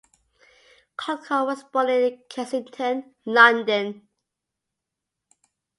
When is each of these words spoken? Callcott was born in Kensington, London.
Callcott 0.97 1.45
was 1.45 1.63
born 1.65 1.89
in 1.89 2.21
Kensington, 2.27 3.13
London. 3.23 4.07